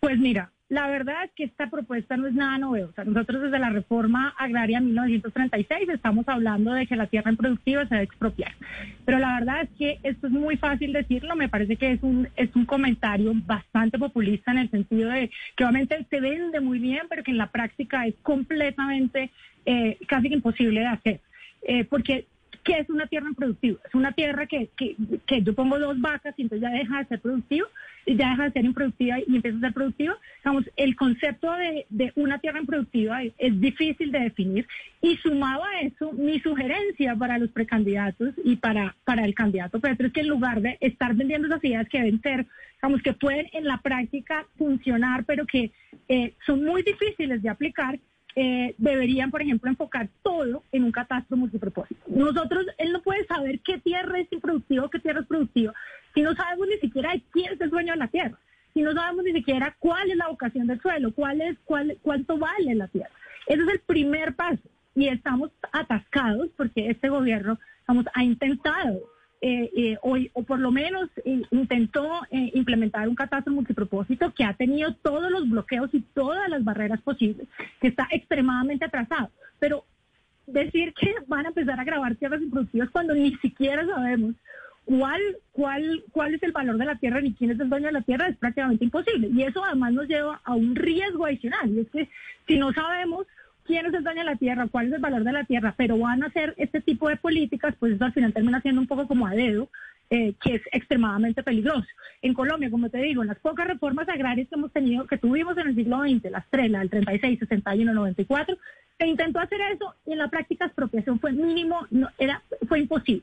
Pues 0.00 0.18
mira, 0.18 0.52
la 0.72 0.86
verdad 0.86 1.24
es 1.24 1.30
que 1.32 1.44
esta 1.44 1.68
propuesta 1.68 2.16
no 2.16 2.26
es 2.26 2.32
nada 2.32 2.56
novedosa. 2.56 3.04
Nosotros 3.04 3.42
desde 3.42 3.58
la 3.58 3.68
reforma 3.68 4.34
agraria 4.38 4.80
1936 4.80 5.86
estamos 5.90 6.26
hablando 6.26 6.72
de 6.72 6.86
que 6.86 6.96
la 6.96 7.08
tierra 7.08 7.30
improductiva 7.30 7.86
se 7.86 7.94
debe 7.94 8.04
expropiar. 8.04 8.52
Pero 9.04 9.18
la 9.18 9.34
verdad 9.34 9.64
es 9.64 9.68
que 9.76 9.98
esto 10.02 10.28
es 10.28 10.32
muy 10.32 10.56
fácil 10.56 10.94
decirlo. 10.94 11.36
Me 11.36 11.50
parece 11.50 11.76
que 11.76 11.92
es 11.92 12.02
un, 12.02 12.26
es 12.36 12.56
un 12.56 12.64
comentario 12.64 13.34
bastante 13.44 13.98
populista 13.98 14.52
en 14.52 14.58
el 14.58 14.70
sentido 14.70 15.10
de 15.10 15.30
que 15.56 15.64
obviamente 15.64 16.06
se 16.08 16.20
vende 16.20 16.58
muy 16.60 16.78
bien, 16.78 17.02
pero 17.10 17.22
que 17.22 17.32
en 17.32 17.38
la 17.38 17.50
práctica 17.50 18.06
es 18.06 18.14
completamente 18.22 19.30
eh, 19.66 19.98
casi 20.08 20.28
imposible 20.28 20.80
de 20.80 20.86
hacer. 20.86 21.20
Eh, 21.64 21.84
porque 21.84 22.24
¿Qué 22.64 22.78
es 22.78 22.88
una 22.90 23.06
tierra 23.06 23.28
improductiva? 23.28 23.78
Es 23.84 23.94
una 23.94 24.12
tierra 24.12 24.46
que, 24.46 24.70
que, 24.76 24.96
que, 25.26 25.42
yo 25.42 25.54
pongo 25.54 25.78
dos 25.78 26.00
vacas 26.00 26.34
y 26.36 26.42
entonces 26.42 26.68
ya 26.68 26.76
deja 26.76 26.98
de 26.98 27.06
ser 27.06 27.20
productivo, 27.20 27.66
y 28.06 28.16
ya 28.16 28.30
deja 28.30 28.44
de 28.44 28.52
ser 28.52 28.64
improductiva 28.64 29.18
y 29.20 29.36
empieza 29.36 29.58
a 29.58 29.60
ser 29.60 29.72
productiva. 29.72 30.18
Digamos, 30.38 30.64
el 30.76 30.96
concepto 30.96 31.52
de, 31.52 31.86
de 31.90 32.12
una 32.16 32.38
tierra 32.38 32.60
improductiva 32.60 33.22
es, 33.22 33.32
es, 33.38 33.60
difícil 33.60 34.10
de 34.12 34.20
definir 34.20 34.66
y 35.00 35.16
sumado 35.18 35.64
a 35.64 35.80
eso, 35.80 36.12
mi 36.12 36.40
sugerencia 36.40 37.14
para 37.16 37.38
los 37.38 37.50
precandidatos 37.50 38.34
y 38.44 38.56
para, 38.56 38.96
para 39.04 39.24
el 39.24 39.34
candidato 39.34 39.80
Petro 39.80 40.06
es 40.06 40.12
que 40.12 40.20
en 40.20 40.28
lugar 40.28 40.60
de 40.60 40.78
estar 40.80 41.14
vendiendo 41.14 41.48
esas 41.48 41.64
ideas 41.64 41.88
que 41.88 41.98
deben 41.98 42.20
ser, 42.22 42.46
digamos, 42.80 43.02
que 43.02 43.12
pueden 43.12 43.48
en 43.52 43.64
la 43.64 43.78
práctica 43.78 44.46
funcionar, 44.56 45.24
pero 45.24 45.46
que 45.46 45.70
eh, 46.08 46.34
son 46.46 46.64
muy 46.64 46.82
difíciles 46.82 47.42
de 47.42 47.48
aplicar, 47.48 47.98
eh, 48.34 48.74
deberían, 48.78 49.30
por 49.30 49.42
ejemplo, 49.42 49.70
enfocar 49.70 50.08
todo 50.22 50.62
en 50.72 50.84
un 50.84 50.92
catastro 50.92 51.36
multipropósito. 51.36 52.00
Nosotros, 52.06 52.66
él 52.78 52.92
no 52.92 53.02
puede 53.02 53.24
saber 53.26 53.60
qué 53.60 53.78
tierra 53.78 54.20
es 54.20 54.32
improductiva 54.32 54.84
o 54.84 54.90
qué 54.90 54.98
tierra 54.98 55.20
es 55.20 55.26
productiva 55.26 55.74
si 56.14 56.22
no 56.22 56.34
sabemos 56.34 56.68
ni 56.68 56.78
siquiera 56.78 57.12
quién 57.32 57.52
es 57.52 57.60
el 57.60 57.70
dueño 57.70 57.92
de 57.92 57.98
la 57.98 58.08
tierra, 58.08 58.38
si 58.74 58.82
no 58.82 58.92
sabemos 58.92 59.24
ni 59.24 59.32
siquiera 59.32 59.74
cuál 59.78 60.10
es 60.10 60.16
la 60.16 60.28
vocación 60.28 60.66
del 60.66 60.80
suelo, 60.80 61.12
cuál 61.14 61.40
es, 61.40 61.56
cuál, 61.64 61.98
cuánto 62.02 62.38
vale 62.38 62.74
la 62.74 62.88
tierra. 62.88 63.10
Ese 63.46 63.62
es 63.62 63.68
el 63.68 63.80
primer 63.80 64.34
paso 64.34 64.62
y 64.94 65.08
estamos 65.08 65.50
atascados 65.72 66.48
porque 66.56 66.90
este 66.90 67.08
gobierno 67.08 67.58
vamos, 67.86 68.06
ha 68.14 68.22
intentado 68.22 69.00
eh, 69.44 69.70
eh, 69.76 69.98
o, 70.02 70.16
o, 70.34 70.42
por 70.44 70.60
lo 70.60 70.70
menos 70.70 71.10
eh, 71.24 71.42
intentó 71.50 72.22
eh, 72.30 72.52
implementar 72.54 73.08
un 73.08 73.16
catastro 73.16 73.52
multipropósito 73.52 74.32
que 74.32 74.44
ha 74.44 74.54
tenido 74.54 74.94
todos 74.94 75.32
los 75.32 75.50
bloqueos 75.50 75.90
y 75.92 76.00
todas 76.14 76.48
las 76.48 76.62
barreras 76.62 77.00
posibles, 77.00 77.48
que 77.80 77.88
está 77.88 78.06
extremadamente 78.12 78.84
atrasado. 78.84 79.30
Pero 79.58 79.84
decir 80.46 80.94
que 80.94 81.12
van 81.26 81.46
a 81.46 81.48
empezar 81.48 81.78
a 81.78 81.84
grabar 81.84 82.14
tierras 82.14 82.40
improductivas 82.40 82.90
cuando 82.90 83.14
ni 83.14 83.34
siquiera 83.38 83.84
sabemos 83.84 84.36
cuál, 84.84 85.20
cuál, 85.50 86.04
cuál 86.12 86.34
es 86.34 86.42
el 86.44 86.52
valor 86.52 86.76
de 86.78 86.84
la 86.84 86.96
tierra 86.96 87.20
ni 87.20 87.34
quién 87.34 87.50
es 87.50 87.58
el 87.58 87.68
dueño 87.68 87.86
de 87.86 87.92
la 87.92 88.02
tierra 88.02 88.28
es 88.28 88.36
prácticamente 88.36 88.84
imposible. 88.84 89.28
Y 89.32 89.42
eso 89.42 89.64
además 89.64 89.92
nos 89.92 90.06
lleva 90.06 90.40
a 90.44 90.54
un 90.54 90.76
riesgo 90.76 91.26
adicional. 91.26 91.68
Y 91.68 91.80
es 91.80 91.90
que 91.90 92.08
si 92.46 92.58
no 92.58 92.72
sabemos 92.72 93.26
quién 93.66 93.86
es 93.86 93.94
el 93.94 94.04
dueño 94.04 94.20
de 94.20 94.30
la 94.30 94.36
tierra, 94.36 94.68
cuál 94.70 94.86
es 94.88 94.92
el 94.92 95.00
valor 95.00 95.24
de 95.24 95.32
la 95.32 95.44
tierra, 95.44 95.74
pero 95.76 95.98
van 95.98 96.22
a 96.22 96.26
hacer 96.26 96.54
este 96.56 96.80
tipo 96.80 97.08
de 97.08 97.16
políticas, 97.16 97.74
pues 97.78 97.94
eso 97.94 98.04
al 98.04 98.12
final 98.12 98.32
termina 98.32 98.60
siendo 98.60 98.80
un 98.80 98.86
poco 98.86 99.06
como 99.06 99.26
a 99.26 99.30
dedo, 99.30 99.68
eh, 100.10 100.34
que 100.42 100.56
es 100.56 100.62
extremadamente 100.72 101.42
peligroso. 101.42 101.86
En 102.20 102.34
Colombia, 102.34 102.70
como 102.70 102.90
te 102.90 102.98
digo, 102.98 103.22
en 103.22 103.28
las 103.28 103.38
pocas 103.38 103.66
reformas 103.66 104.08
agrarias 104.08 104.48
que 104.48 104.56
hemos 104.56 104.72
tenido, 104.72 105.06
que 105.06 105.16
tuvimos 105.16 105.56
en 105.56 105.68
el 105.68 105.74
siglo 105.74 106.02
XX, 106.02 106.30
las 106.30 106.44
tres, 106.50 106.70
la 106.70 106.80
del 106.80 106.90
36, 106.90 107.38
61, 107.38 107.94
94, 107.94 108.58
se 108.98 109.06
intentó 109.06 109.40
hacer 109.40 109.60
eso 109.74 109.94
y 110.06 110.12
en 110.12 110.18
la 110.18 110.28
práctica 110.28 110.66
expropiación 110.66 111.18
fue 111.18 111.32
mínimo, 111.32 111.86
era, 112.18 112.42
fue 112.68 112.80
imposible. 112.80 113.22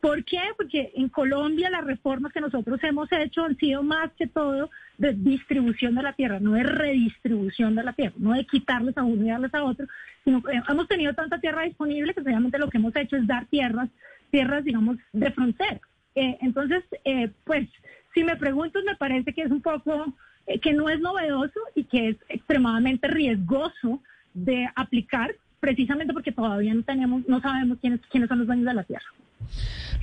¿Por 0.00 0.24
qué? 0.24 0.40
Porque 0.56 0.92
en 0.94 1.10
Colombia 1.10 1.68
las 1.68 1.84
reformas 1.84 2.32
que 2.32 2.40
nosotros 2.40 2.82
hemos 2.82 3.10
hecho 3.12 3.44
han 3.44 3.56
sido 3.58 3.82
más 3.82 4.10
que 4.12 4.26
todo 4.26 4.70
de 4.96 5.12
distribución 5.12 5.94
de 5.94 6.02
la 6.02 6.14
tierra, 6.14 6.40
no 6.40 6.52
de 6.52 6.62
redistribución 6.62 7.74
de 7.74 7.82
la 7.82 7.92
tierra, 7.92 8.14
no 8.16 8.32
de 8.32 8.46
quitarles 8.46 8.96
a 8.96 9.04
uno 9.04 9.24
y 9.24 9.28
darles 9.28 9.54
a 9.54 9.62
otro, 9.62 9.86
sino 10.24 10.42
que 10.42 10.58
hemos 10.68 10.88
tenido 10.88 11.12
tanta 11.12 11.38
tierra 11.38 11.64
disponible 11.64 12.14
que 12.14 12.22
realmente 12.22 12.58
lo 12.58 12.70
que 12.70 12.78
hemos 12.78 12.96
hecho 12.96 13.16
es 13.16 13.26
dar 13.26 13.44
tierras, 13.46 13.90
tierras, 14.30 14.64
digamos, 14.64 14.96
de 15.12 15.30
frontera. 15.32 15.80
Eh, 16.14 16.38
entonces, 16.40 16.82
eh, 17.04 17.30
pues, 17.44 17.68
si 18.14 18.24
me 18.24 18.36
preguntas, 18.36 18.82
me 18.84 18.96
parece 18.96 19.34
que 19.34 19.42
es 19.42 19.50
un 19.50 19.60
poco, 19.60 20.14
eh, 20.46 20.58
que 20.60 20.72
no 20.72 20.88
es 20.88 21.00
novedoso 21.00 21.60
y 21.74 21.84
que 21.84 22.10
es 22.10 22.16
extremadamente 22.28 23.06
riesgoso 23.06 24.02
de 24.32 24.66
aplicar, 24.74 25.34
precisamente 25.60 26.14
porque 26.14 26.32
todavía 26.32 26.72
no 26.72 26.82
tenemos, 26.82 27.28
no 27.28 27.40
sabemos 27.40 27.78
quiénes, 27.80 28.00
quiénes 28.10 28.28
son 28.28 28.38
los 28.38 28.46
dueños 28.46 28.66
de 28.66 28.74
la 28.74 28.84
tierra. 28.84 29.06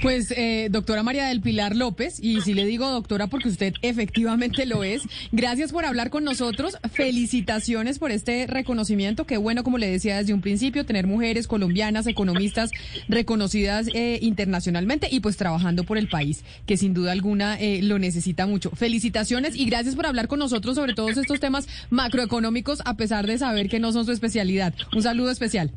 Pues, 0.01 0.31
eh, 0.31 0.67
doctora 0.69 1.01
María 1.01 1.25
del 1.25 1.41
Pilar 1.41 1.75
López, 1.75 2.19
y 2.21 2.41
si 2.41 2.53
le 2.53 2.65
digo 2.65 2.87
doctora 2.89 3.27
porque 3.27 3.49
usted 3.49 3.73
efectivamente 3.81 4.67
lo 4.67 4.83
es, 4.83 5.01
gracias 5.31 5.71
por 5.71 5.85
hablar 5.85 6.11
con 6.11 6.23
nosotros. 6.23 6.77
Felicitaciones 6.91 7.97
por 7.97 8.11
este 8.11 8.45
reconocimiento. 8.45 9.25
Qué 9.25 9.37
bueno, 9.37 9.63
como 9.63 9.79
le 9.79 9.89
decía 9.89 10.17
desde 10.17 10.33
un 10.33 10.41
principio, 10.41 10.85
tener 10.85 11.07
mujeres 11.07 11.47
colombianas, 11.47 12.05
economistas 12.05 12.69
reconocidas 13.07 13.87
eh, 13.93 14.19
internacionalmente 14.21 15.07
y 15.09 15.19
pues 15.19 15.35
trabajando 15.35 15.83
por 15.83 15.97
el 15.97 16.09
país, 16.09 16.43
que 16.67 16.77
sin 16.77 16.93
duda 16.93 17.11
alguna 17.11 17.59
eh, 17.59 17.81
lo 17.81 17.97
necesita 17.97 18.45
mucho. 18.45 18.69
Felicitaciones 18.71 19.55
y 19.55 19.65
gracias 19.65 19.95
por 19.95 20.05
hablar 20.05 20.27
con 20.27 20.37
nosotros 20.37 20.75
sobre 20.75 20.93
todos 20.93 21.17
estos 21.17 21.39
temas 21.39 21.67
macroeconómicos, 21.89 22.81
a 22.85 22.97
pesar 22.97 23.25
de 23.25 23.39
saber 23.39 23.67
que 23.67 23.79
no 23.79 23.91
son 23.91 24.05
su 24.05 24.11
especialidad. 24.11 24.75
Un 24.95 25.01
saludo 25.01 25.31
especial. 25.31 25.71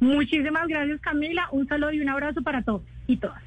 Muchísimas 0.00 0.66
gracias, 0.68 1.00
Camila. 1.00 1.48
Un 1.52 1.66
saludo 1.66 1.92
y 1.92 2.00
un 2.00 2.08
abrazo 2.08 2.42
para 2.42 2.62
todos 2.62 2.82
y 3.06 3.16
todas. 3.16 3.42